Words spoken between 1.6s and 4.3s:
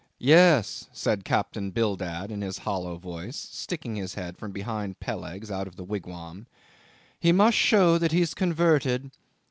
Bildad in his hollow voice, sticking his